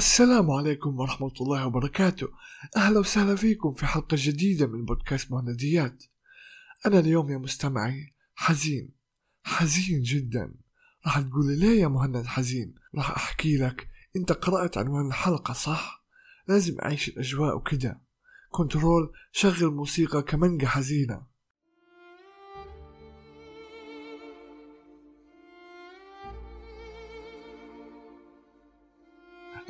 السلام 0.00 0.50
عليكم 0.50 1.00
ورحمة 1.00 1.32
الله 1.40 1.66
وبركاته. 1.66 2.28
أهلا 2.76 2.98
وسهلا 2.98 3.36
فيكم 3.36 3.74
في 3.74 3.86
حلقة 3.86 4.16
جديدة 4.20 4.66
من 4.66 4.84
بودكاست 4.84 5.30
مهنديات. 5.30 6.04
أنا 6.86 6.98
اليوم 6.98 7.30
يا 7.30 7.38
مستمعي 7.38 8.14
حزين 8.34 8.90
حزين 9.44 10.02
جدا. 10.02 10.54
راح 11.06 11.20
تقولي 11.20 11.56
ليه 11.56 11.80
يا 11.82 11.88
مهند 11.88 12.26
حزين؟ 12.26 12.74
راح 12.94 13.10
أحكي 13.10 13.56
لك. 13.56 13.88
أنت 14.16 14.32
قرأت 14.32 14.78
عنوان 14.78 15.06
الحلقة 15.06 15.54
صح؟ 15.54 16.04
لازم 16.48 16.80
أعيش 16.80 17.08
الأجواء 17.08 17.56
وكده. 17.56 18.00
كنترول 18.50 19.12
شغل 19.32 19.70
موسيقى 19.70 20.22
كمانجا 20.22 20.68
حزينة. 20.68 21.26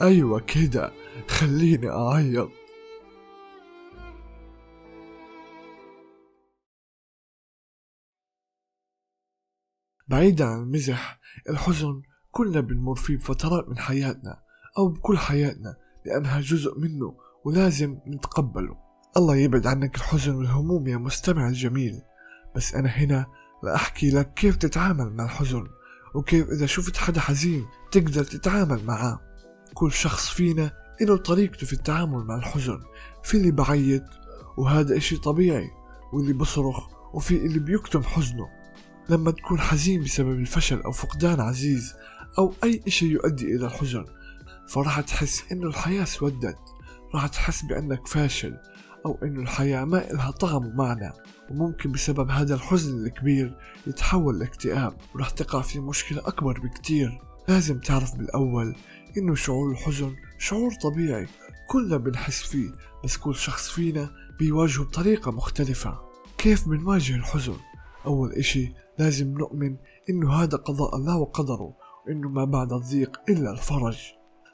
أيوة 0.02 0.40
كده 0.40 0.92
خليني 1.28 1.90
أعيط. 1.90 2.50
بعيدا 10.08 10.44
عن 10.44 10.62
المزح 10.62 11.20
الحزن 11.48 12.02
كلنا 12.30 12.60
بنمر 12.60 12.94
فيه 12.94 13.16
بفترات 13.16 13.68
من 13.68 13.78
حياتنا 13.78 14.42
أو 14.78 14.88
بكل 14.88 15.18
حياتنا 15.18 15.76
لأنها 16.06 16.40
جزء 16.40 16.78
منه 16.78 17.16
ولازم 17.44 17.98
نتقبله. 18.06 18.76
الله 19.16 19.36
يبعد 19.36 19.66
عنك 19.66 19.96
الحزن 19.96 20.34
والهموم 20.34 20.86
يا 20.86 20.96
مستمع 20.96 21.48
الجميل. 21.48 22.02
بس 22.56 22.74
أنا 22.74 22.88
هنا 22.88 23.26
لأحكي 23.62 24.10
لك 24.10 24.34
كيف 24.34 24.56
تتعامل 24.56 25.12
مع 25.12 25.24
الحزن 25.24 25.64
وكيف 26.14 26.48
إذا 26.48 26.66
شفت 26.66 26.96
حدا 26.96 27.20
حزين 27.20 27.66
تقدر 27.92 28.24
تتعامل 28.24 28.84
معاه. 28.84 29.29
كل 29.74 29.92
شخص 29.92 30.28
فينا 30.28 30.70
له 31.00 31.16
طريقته 31.16 31.66
في 31.66 31.72
التعامل 31.72 32.24
مع 32.24 32.36
الحزن 32.36 32.80
في 33.24 33.36
اللي 33.36 33.50
بعيط 33.50 34.04
وهذا 34.56 34.96
إشي 34.96 35.16
طبيعي 35.16 35.70
واللي 36.12 36.32
بصرخ 36.32 36.88
وفي 37.14 37.36
اللي 37.36 37.58
بيكتم 37.58 38.02
حزنه. 38.02 38.48
لما 39.08 39.30
تكون 39.30 39.60
حزين 39.60 40.02
بسبب 40.02 40.38
الفشل 40.40 40.80
أو 40.82 40.92
فقدان 40.92 41.40
عزيز 41.40 41.94
أو 42.38 42.54
أي 42.64 42.82
إشي 42.86 43.06
يؤدي 43.06 43.56
إلى 43.56 43.66
الحزن 43.66 44.04
فراح 44.68 45.00
تحس 45.00 45.52
إنه 45.52 45.66
الحياة 45.66 46.04
سودت. 46.04 46.58
راح 47.14 47.26
تحس 47.26 47.62
بأنك 47.62 48.06
فاشل 48.06 48.56
أو 49.06 49.18
إنه 49.22 49.40
الحياة 49.40 49.84
ما 49.84 50.10
إلها 50.10 50.30
طعم 50.30 50.66
ومعنى. 50.66 51.12
وممكن 51.50 51.92
بسبب 51.92 52.30
هذا 52.30 52.54
الحزن 52.54 53.06
الكبير 53.06 53.58
يتحول 53.86 54.38
لاكتئاب 54.38 54.96
وراح 55.14 55.30
تقع 55.30 55.60
في 55.60 55.80
مشكلة 55.80 56.18
أكبر 56.18 56.60
بكتير. 56.60 57.29
لازم 57.50 57.78
تعرف 57.78 58.14
بالأول 58.14 58.76
إنه 59.16 59.34
شعور 59.34 59.70
الحزن 59.70 60.16
شعور 60.38 60.72
طبيعي 60.82 61.26
كلنا 61.68 61.96
بنحس 61.96 62.42
فيه 62.42 62.70
بس 63.04 63.16
كل 63.16 63.34
شخص 63.34 63.68
فينا 63.68 64.10
بيواجهه 64.38 64.84
بطريقة 64.84 65.30
مختلفة. 65.30 65.98
كيف 66.38 66.68
بنواجه 66.68 67.16
الحزن؟ 67.16 67.56
أول 68.06 68.32
إشي 68.32 68.72
لازم 68.98 69.38
نؤمن 69.38 69.76
إنه 70.10 70.32
هذا 70.32 70.56
قضاء 70.56 70.96
الله 70.96 71.16
وقدره 71.16 71.74
وإنه 72.06 72.28
ما 72.28 72.44
بعد 72.44 72.72
الضيق 72.72 73.20
إلا 73.28 73.50
الفرج. 73.50 73.98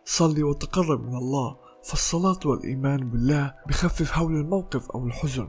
صلي 0.04 0.42
وتقرب 0.42 1.00
من 1.00 1.16
الله 1.16 1.56
فالصلاة 1.84 2.40
والإيمان 2.44 3.10
بالله 3.10 3.54
بخفف 3.68 4.18
هول 4.18 4.36
الموقف 4.36 4.90
أو 4.90 5.06
الحزن. 5.06 5.48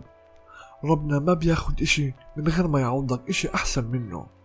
ربنا 0.84 1.20
ما 1.20 1.34
بياخد 1.34 1.82
إشي 1.82 2.14
من 2.38 2.48
غير 2.48 2.68
ما 2.68 2.80
يعوضك 2.80 3.30
إشي 3.30 3.50
أحسن 3.54 3.86
منه. 3.86 4.37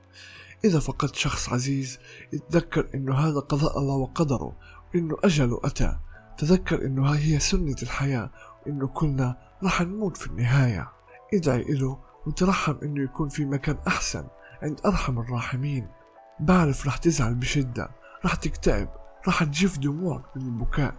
إذا 0.65 0.79
فقدت 0.79 1.15
شخص 1.15 1.49
عزيز 1.49 1.99
اتذكر 2.35 2.91
إنه 2.95 3.15
هذا 3.15 3.41
قضاء 3.41 3.79
الله 3.79 3.95
وقدره 3.95 4.57
وإنه 4.95 5.17
أجله 5.25 5.61
أتى. 5.65 5.99
تذكر 6.39 6.87
إنه 6.87 7.13
هاي 7.13 7.19
هي 7.19 7.39
سنة 7.39 7.77
الحياة 7.83 8.31
وإنه 8.67 8.87
كلنا 8.87 9.37
رح 9.65 9.83
نموت 9.83 10.17
في 10.17 10.27
النهاية. 10.27 10.89
ادعي 11.35 11.63
إله 11.63 11.99
وترحم 12.27 12.75
إنه 12.83 13.03
يكون 13.03 13.29
في 13.29 13.45
مكان 13.45 13.79
أحسن 13.87 14.25
عند 14.63 14.81
أرحم 14.87 15.19
الراحمين. 15.19 15.89
بعرف 16.41 16.87
رح 16.87 16.97
تزعل 16.97 17.35
بشدة 17.35 17.91
رح 18.25 18.35
تكتئب 18.35 18.89
رح 19.29 19.45
تجف 19.45 19.79
دموعك 19.79 20.37
من 20.37 20.43
البكاء. 20.43 20.95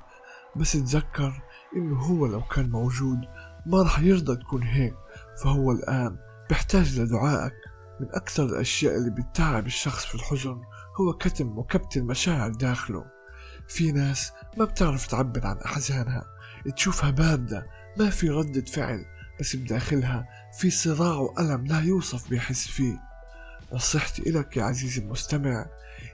بس 0.56 0.72
تذكر 0.72 1.41
إنه 1.75 2.00
هو 2.00 2.25
لو 2.25 2.41
كان 2.41 2.69
موجود 2.69 3.19
ما 3.66 3.84
رح 3.84 4.00
يرضى 4.00 4.35
تكون 4.35 4.63
هيك. 4.63 4.95
فهو 5.44 5.72
الآن 5.72 6.18
بيحتاج 6.50 7.00
لدعائك. 7.00 7.53
من 7.99 8.07
أكثر 8.11 8.45
الأشياء 8.45 8.97
اللي 8.97 9.09
بتتعب 9.09 9.65
الشخص 9.65 10.05
في 10.05 10.15
الحزن 10.15 10.61
هو 11.01 11.13
كتم 11.13 11.57
وكبت 11.57 11.97
المشاعر 11.97 12.49
داخله. 12.49 13.05
في 13.67 13.91
ناس 13.91 14.31
ما 14.57 14.65
بتعرف 14.65 15.07
تعبر 15.07 15.47
عن 15.47 15.57
أحزانها 15.57 16.23
تشوفها 16.75 17.09
باردة 17.09 17.67
ما 17.97 18.09
في 18.09 18.29
ردة 18.29 18.65
فعل 18.65 19.05
بس 19.39 19.55
بداخلها 19.55 20.27
في 20.59 20.69
صراع 20.69 21.15
وألم 21.17 21.65
لا 21.65 21.79
يوصف 21.79 22.29
بيحس 22.29 22.67
فيه. 22.67 22.99
نصيحتي 23.73 24.29
إلك 24.29 24.57
يا 24.57 24.63
عزيزي 24.63 25.01
المستمع 25.01 25.65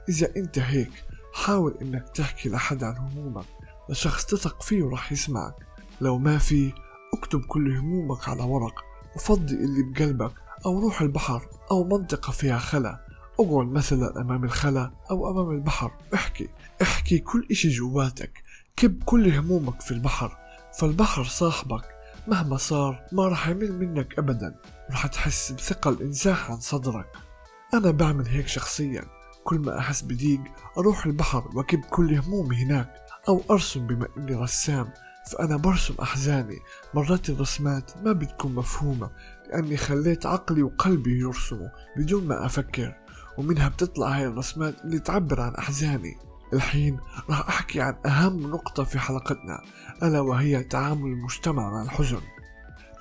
إذا 0.09 0.35
أنت 0.38 0.59
هيك 0.59 0.91
حاول 1.34 1.78
إنك 1.81 2.09
تحكي 2.09 2.50
لحد 2.50 2.84
عن 2.84 2.97
همومك 2.97 3.45
لشخص 3.89 4.25
تثق 4.25 4.62
فيه 4.62 4.84
وراح 4.84 5.12
يسمعك. 5.12 5.56
لو 6.01 6.18
ما 6.18 6.38
في 6.38 6.73
اكتب 7.13 7.41
كل 7.41 7.78
همومك 7.78 8.29
على 8.29 8.44
ورق 8.44 8.84
وفضي 9.16 9.56
اللي 9.56 9.84
بقلبك 9.84 10.31
أو 10.66 10.80
روح 10.80 11.02
البحر 11.02 11.47
أو 11.72 11.84
منطقة 11.84 12.31
فيها 12.31 12.58
خلا. 12.58 13.06
أقعد 13.40 13.68
مثلا 13.68 14.22
أمام 14.22 14.44
الخلا 14.44 14.92
أو 15.12 15.31
أمام 15.31 15.52
البحر. 15.52 15.92
احكي 16.14 16.50
احكي 16.81 17.20
كل 17.20 17.47
إشي 17.52 17.70
جواتك. 17.70 18.44
كب 18.75 19.03
كل 19.03 19.34
همومك 19.34 19.81
في 19.81 19.92
البحر. 19.92 20.38
فالبحر 20.80 21.24
صاحبك. 21.24 21.84
مهما 22.28 22.58
صار 22.58 23.03
ما 23.12 23.28
رح 23.28 23.48
يمل 23.48 23.80
منك 23.80 24.19
أبدا. 24.19 24.56
رح 24.92 25.08
تحس 25.08 25.52
بثقة 25.52 25.90
الإنزاح 25.90 26.52
عن 26.52 26.59
صدرك. 26.59 27.08
أنا 27.74 27.92
بعمل 27.92 28.28
هيك 28.28 28.48
شخصيا. 28.48 29.06
كل 29.44 29.59
ما 29.59 29.80
أحس 29.80 30.02
بضيق 30.02 30.42
أروح 30.78 31.06
البحر 31.06 31.50
وأكب 31.53 31.80
كل 31.80 32.16
همومي 32.16 32.56
هناك 32.56 32.96
أو 33.30 33.42
أرسم 33.52 33.88
بما 33.88 34.08
إني 34.18 34.36
رسام. 34.36 34.94
فأنا 35.31 35.58
برسم 35.58 35.96
أحزاني. 36.02 36.59
مرات 36.94 37.30
الرسمات 37.30 37.92
ما 38.03 38.12
بتكون 38.12 38.56
مفهومة. 38.56 39.09
لأني 39.50 39.78
خليت 39.78 40.26
عقلي 40.26 40.64
وقلبي 40.64 41.20
يرسموا 41.20 41.70
بدون 41.98 42.28
ما 42.28 42.46
أفكر 42.46 42.96
ومنها 43.38 43.70
بتطلع 43.70 44.08
هاي 44.08 44.26
الرسمات 44.26 44.82
اللي 44.86 45.00
تعبر 45.00 45.42
عن 45.42 45.56
أحزاني. 45.56 46.18
الحين 46.54 47.00
راح 47.30 47.48
أحكي 47.48 47.82
عن 47.82 47.96
أهم 48.06 48.52
نقطة 48.52 48.84
في 48.84 49.00
حلقتنا 49.00 49.62
ألا 50.04 50.20
وهي 50.20 50.64
تعامل 50.64 51.12
المجتمع 51.12 51.72
مع 51.72 51.82
الحزن. 51.82 52.22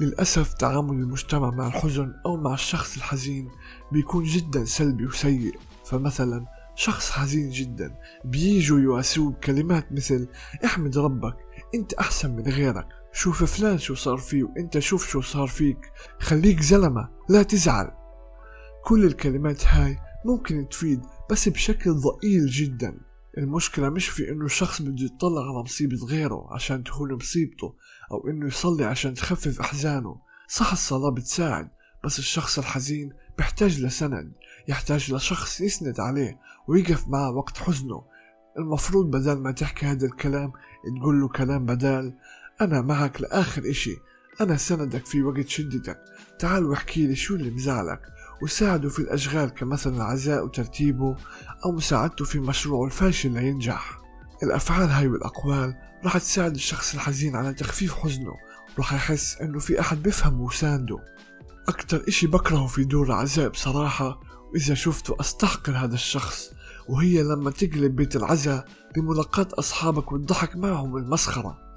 للأسف 0.01 0.53
تعامل 0.53 0.91
المجتمع 0.91 1.51
مع 1.51 1.67
الحزن 1.67 2.15
أو 2.27 2.37
مع 2.37 2.55
الشخص 2.55 2.97
الحزين 2.97 3.49
بيكون 3.93 4.25
جدا 4.25 4.65
سلبي 4.65 5.07
وسيء. 5.07 5.59
فمثلا 5.85 6.47
شخص 6.75 7.11
حزين 7.11 7.51
جدا 7.51 7.94
بيجوا 8.25 8.81
يواسوه 8.81 9.31
بكلمات 9.31 9.93
مثل 9.93 10.29
إحمد 10.65 10.99
ربك 10.99 11.37
أنت 11.75 11.94
أحسن 11.94 12.31
من 12.31 12.43
غيرك 12.43 12.87
شوف 13.19 13.44
فلان 13.44 13.79
شو 13.79 13.94
صار 13.94 14.17
فيه 14.17 14.44
وانت 14.44 14.79
شوف 14.79 15.09
شو 15.09 15.20
صار 15.20 15.47
فيك. 15.47 15.79
خليك 16.20 16.61
زلمة 16.61 17.09
لا 17.29 17.43
تزعل. 17.43 17.91
كل 18.85 19.05
الكلمات 19.05 19.67
هاي 19.67 19.99
ممكن 20.25 20.69
تفيد 20.69 21.00
بس 21.31 21.49
بشكل 21.49 21.93
ضئيل 21.93 22.47
جدا. 22.47 23.00
المشكلة 23.38 23.88
مش 23.88 24.09
في 24.09 24.31
إنه 24.31 24.44
الشخص 24.44 24.82
بده 24.82 25.05
يطلع 25.05 25.43
على 25.43 25.62
مصيبة 25.62 25.97
غيره 26.06 26.49
عشان 26.55 26.85
تهون 26.85 27.15
مصيبته 27.15 27.75
أو 28.12 28.29
إنه 28.29 28.47
يصلي 28.47 28.85
عشان 28.85 29.15
تخفف 29.15 29.61
أحزانه. 29.61 30.17
صح 30.49 30.73
الصلاة 30.73 31.11
بتساعد 31.11 31.69
بس 32.05 32.19
الشخص 32.19 32.59
الحزين 32.59 33.12
بيحتاج 33.38 33.81
لسند 33.81 34.32
يحتاج 34.69 35.15
لشخص 35.15 35.61
يسند 35.61 36.00
عليه 36.00 36.38
ويقف 36.69 37.09
معه 37.09 37.31
وقت 37.31 37.59
حزنه. 37.59 38.03
المفروض 38.59 39.11
بدل 39.11 39.38
ما 39.38 39.53
تحكي 39.53 39.87
هذا 39.87 40.06
الكلام 40.06 40.53
تقول 41.00 41.20
له 41.20 41.29
كلام 41.29 41.67
بدال 41.67 42.15
أنا 42.60 42.81
معك 42.81 43.20
لآخر 43.20 43.70
إشي. 43.70 43.96
أنا 44.40 44.56
سندك 44.56 45.06
في 45.06 45.22
وقت 45.22 45.49
شدتك. 45.49 45.99
تعال 46.38 46.64
واحكي 46.64 47.06
لي 47.06 47.16
شو 47.16 47.34
اللي 47.34 47.50
مزعلك 47.50 48.00
وساعده 48.43 48.88
في 48.88 48.99
الأشغال 48.99 49.49
كمثلا 49.49 49.96
العزاء 49.96 50.44
وترتيبه 50.44 51.16
أو 51.64 51.72
مساعدته 51.72 52.25
في 52.25 52.38
مشروعه 52.38 52.87
الفاشل 52.87 53.31
لينجح 53.32 53.99
الأفعال 54.43 54.90
هاي 54.90 55.08
والأقوال 55.08 55.75
راح 56.05 56.19
تساعد 56.19 56.55
الشخص 56.55 56.94
الحزين 56.94 57.37
على 57.37 57.55
تخفيف 57.55 57.94
حزنه. 57.94 58.32
راح 58.78 58.93
يحس 58.93 59.37
إنه 59.37 59.58
في 59.58 59.81
أحد 59.81 60.02
بيفهمه 60.02 60.43
وسانده. 60.43 60.99
أكتر 61.69 62.05
إشي 62.08 62.26
بكرهه 62.26 62.66
في 62.66 62.84
دور 62.84 63.06
العزاء 63.06 63.49
بصراحة 63.49 64.20
وإذا 64.52 64.75
شفته 64.75 65.16
أستحقر 65.20 65.72
هذا 65.72 65.94
الشخص. 65.94 66.50
وهي 66.88 67.22
لما 67.22 67.50
تقلب 67.50 67.96
بيت 67.96 68.16
العزاء 68.16 68.69
بملاقاة 68.96 69.49
أصحابك 69.52 70.12
والضحك 70.12 70.56
معهم 70.56 70.96
المسخرة. 70.96 71.68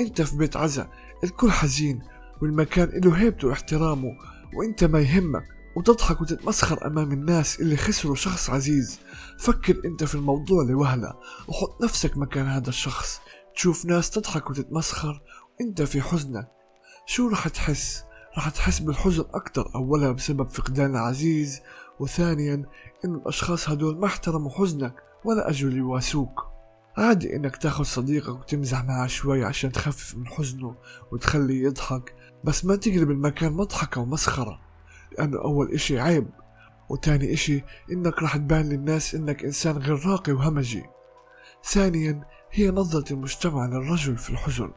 أنت 0.00 0.22
في 0.22 0.36
بيت 0.36 0.56
عزاء 0.56 0.90
الكل 1.24 1.50
حزين 1.50 2.02
والمكان 2.42 2.88
له 3.04 3.12
هيبته 3.12 3.48
واحترامه 3.48 4.10
وأنت 4.54 4.84
ما 4.84 5.00
يهمك 5.00 5.44
وتضحك 5.76 6.20
وتتمسخر 6.20 6.86
أمام 6.86 7.12
الناس 7.12 7.60
اللي 7.60 7.76
خسروا 7.76 8.14
شخص 8.14 8.50
عزيز. 8.50 9.00
فكر 9.38 9.80
أنت 9.84 10.04
في 10.04 10.14
الموضوع 10.14 10.64
لوهلة 10.64 11.14
وحط 11.48 11.82
نفسك 11.84 12.18
مكان 12.18 12.46
هذا 12.46 12.68
الشخص. 12.68 13.20
تشوف 13.54 13.84
ناس 13.84 14.10
تضحك 14.10 14.50
وتتمسخر 14.50 15.22
وإنت 15.60 15.82
في 15.82 16.02
حزنك. 16.02 16.48
شو 17.06 17.28
رح 17.28 17.48
تحس؟ 17.48 18.04
رح 18.38 18.48
تحس 18.48 18.78
بالحزن 18.78 19.24
أكتر 19.34 19.74
أولا 19.74 20.12
بسبب 20.12 20.48
فقدان 20.48 20.90
العزيز 20.90 21.60
وثانيا 22.00 22.54
إن 23.04 23.14
الأشخاص 23.14 23.68
هدول 23.68 23.98
ما 23.98 24.06
احترموا 24.06 24.50
حزنك 24.50 24.94
ولا 25.24 25.50
أجوا 25.50 25.70
ليواسوك 25.70 26.49
عادي 26.98 27.36
إنك 27.36 27.56
تاخد 27.56 27.84
صديقك 27.84 28.28
وتمزح 28.40 28.84
معه 28.84 29.06
شوي 29.06 29.44
عشان 29.44 29.72
تخفف 29.72 30.16
من 30.16 30.26
حزنه 30.26 30.74
وتخليه 31.12 31.64
يضحك 31.64 32.14
بس 32.44 32.64
ما 32.64 32.76
تقلب 32.76 33.10
المكان 33.10 33.52
مضحكة 33.52 34.00
ومسخرة 34.00 34.60
لأنه 35.18 35.38
أول 35.38 35.72
إشي 35.72 36.00
عيب 36.00 36.26
وتاني 36.88 37.32
إشي 37.32 37.64
إنك 37.92 38.22
راح 38.22 38.36
تبان 38.36 38.68
للناس 38.68 39.14
إنك 39.14 39.44
إنسان 39.44 39.78
غير 39.78 40.06
راقي 40.06 40.32
وهمجي. 40.32 40.84
ثانيا 41.64 42.24
هي 42.52 42.70
نظرة 42.70 43.12
المجتمع 43.12 43.66
للرجل 43.66 44.16
في 44.16 44.30
الحزن. 44.30 44.70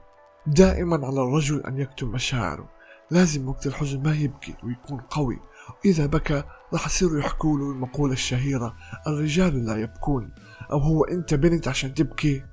دائما 0.48 1.07
على 1.07 1.24
الرجل 1.24 1.62
أن 1.62 1.77
يكتم 1.77 2.07
مشاعره 2.07 2.69
لازم 3.12 3.50
وقت 3.50 3.68
الحزن 3.68 4.04
ما 4.04 4.15
يبكي 4.15 4.56
ويكون 4.63 5.00
قوي 5.00 5.39
وإذا 5.80 6.06
بكى 6.06 6.44
راح 6.74 6.86
يصيروا 6.86 7.20
يحكوا 7.20 7.58
له 7.58 7.72
المقولة 7.72 8.14
الشهيرة 8.14 8.75
الرجال 9.08 9.66
لا 9.66 9.75
يبكون. 9.75 10.31
أو 10.72 10.80
هو 10.80 11.04
أنت 11.04 11.34
بنت 11.34 11.68
عشان 11.68 11.94
تبكي؟ 11.94 12.44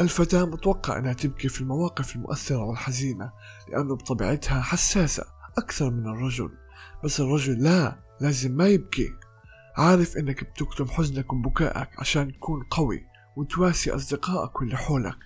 الفتاة 0.00 0.44
متوقع 0.44 0.98
أنها 0.98 1.12
تبكي 1.12 1.48
في 1.48 1.60
المواقف 1.60 2.16
المؤثرة 2.16 2.64
والحزينة 2.64 3.32
لأنه 3.68 3.96
بطبيعتها 3.96 4.60
حساسة 4.60 5.24
أكثر 5.58 5.90
من 5.90 6.06
الرجل. 6.06 6.50
بس 7.04 7.20
الرجل 7.20 7.62
لا 7.62 7.98
لازم 8.20 8.52
ما 8.52 8.66
يبكي. 8.66 9.14
عارف 9.76 10.16
إنك 10.16 10.44
بتكتم 10.44 10.86
حزنك 10.86 11.32
وبكائك 11.32 11.88
عشان 11.98 12.32
تكون 12.32 12.62
قوي 12.70 13.06
وتواسي 13.36 13.94
أصدقائك 13.94 14.60
واللي 14.60 14.76
حولك. 14.76 15.18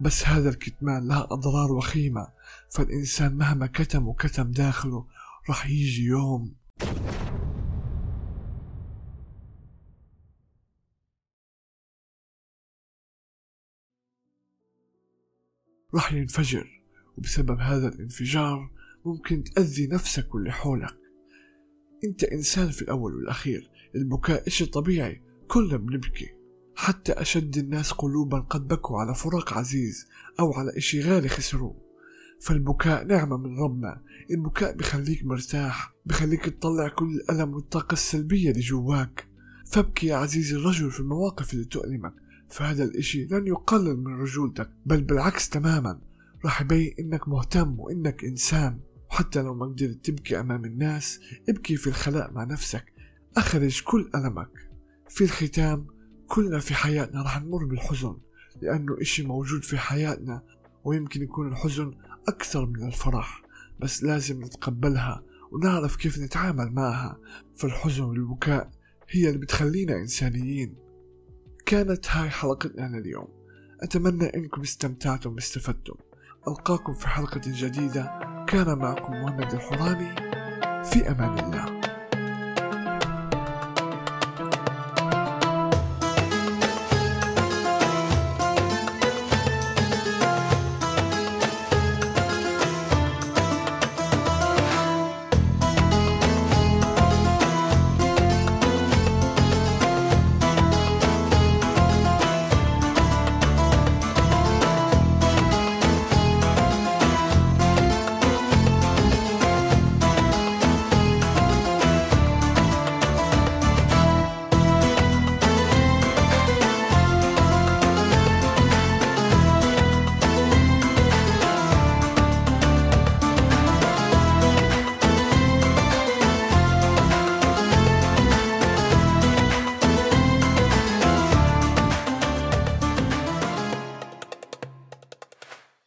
بس 0.00 0.28
هذا 0.28 0.48
الكتمان 0.48 1.08
له 1.08 1.24
أضرار 1.24 1.72
وخيمة 1.72 2.28
فالإنسان 2.70 3.36
مهما 3.36 3.66
كتم 3.66 4.08
وكتم 4.08 4.50
داخله 4.50 5.06
راح 5.48 5.66
يجي 5.66 6.04
يوم. 6.04 6.54
راح 15.96 16.12
ينفجر 16.12 16.82
وبسبب 17.16 17.58
هذا 17.60 17.88
الانفجار 17.88 18.70
ممكن 19.04 19.44
تأذي 19.44 19.86
نفسك 19.86 20.34
واللي 20.34 20.52
حولك. 20.52 20.96
أنت 22.04 22.24
إنسان 22.24 22.70
في 22.70 22.82
الأول 22.82 23.14
والأخير 23.14 23.70
البكاء 23.94 24.46
اشي 24.46 24.66
طبيعي 24.66 25.22
كلنا 25.48 25.76
بنبكي 25.76 26.34
حتى 26.74 27.12
أشد 27.12 27.56
الناس 27.56 27.92
قلوبا 27.92 28.38
قد 28.38 28.68
بكوا 28.68 28.98
على 28.98 29.14
فراق 29.14 29.52
عزيز 29.52 30.06
أو 30.40 30.52
على 30.52 30.76
إشي 30.76 31.00
غالي 31.00 31.28
خسروه 31.28 31.86
فالبكاء 32.40 33.04
نعمة 33.04 33.36
من 33.36 33.58
ربنا. 33.58 34.02
البكاء 34.30 34.76
بخليك 34.76 35.24
مرتاح 35.24 35.94
بخليك 36.06 36.44
تطلع 36.44 36.88
كل 36.88 37.06
الألم 37.06 37.54
والطاقة 37.54 37.92
السلبية 37.92 38.50
اللي 38.50 38.60
جواك. 38.60 39.28
فابكي 39.66 40.06
يا 40.06 40.16
عزيزي 40.16 40.56
الرجل 40.56 40.90
في 40.90 41.00
المواقف 41.00 41.52
اللي 41.52 41.64
تؤلمك. 41.64 42.14
فهذا 42.50 42.84
الإشي 42.84 43.24
لن 43.24 43.46
يقلل 43.46 43.96
من 43.96 44.20
رجولتك 44.20 44.70
بل 44.86 45.02
بالعكس 45.02 45.48
تماما. 45.48 46.00
راح 46.44 46.60
يبين 46.60 46.94
إنك 46.98 47.28
مهتم 47.28 47.80
وإنك 47.80 48.24
إنسان. 48.24 48.80
وحتى 49.10 49.42
لو 49.42 49.54
ما 49.54 49.66
قدرت 49.66 50.04
تبكي 50.04 50.40
أمام 50.40 50.64
الناس 50.64 51.20
ابكي 51.48 51.76
في 51.76 51.86
الخلاء 51.86 52.32
مع 52.32 52.44
نفسك. 52.44 52.84
أخرج 53.36 53.82
كل 53.82 54.10
ألمك. 54.14 54.50
في 55.08 55.24
الختام 55.24 55.86
كلنا 56.26 56.58
في 56.58 56.74
حياتنا 56.74 57.22
رح 57.22 57.42
نمر 57.42 57.64
بالحزن 57.64 58.16
لأنه 58.62 59.00
إشي 59.00 59.22
موجود 59.22 59.64
في 59.64 59.78
حياتنا 59.78 60.42
ويمكن 60.84 61.22
يكون 61.22 61.48
الحزن 61.48 61.94
أكثر 62.28 62.66
من 62.66 62.86
الفرح. 62.86 63.42
بس 63.80 64.04
لازم 64.04 64.44
نتقبلها 64.44 65.22
ونعرف 65.52 65.96
كيف 65.96 66.18
نتعامل 66.18 66.72
معها. 66.72 67.18
فالحزن 67.56 68.02
والبكاء 68.02 68.70
هي 69.10 69.28
اللي 69.28 69.38
بتخلينا 69.38 69.96
إنسانيين. 69.96 70.85
كانت 71.66 72.10
هاي 72.10 72.30
حلقتنا 72.30 72.96
لليوم 72.96 73.28
أتمنى 73.82 74.34
إنكم 74.34 74.60
استمتعتم 74.60 75.34
واستفدتم. 75.34 75.94
ألقاكم 76.48 76.92
في 76.92 77.08
حلقة 77.08 77.40
جديدة. 77.46 78.20
كان 78.48 78.78
معكم 78.78 79.12
مهند 79.12 79.52
الحراني. 79.52 80.16
في 80.84 81.10
أمان 81.10 81.38
الله. 81.38 81.75